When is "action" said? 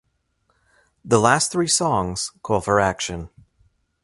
2.79-3.29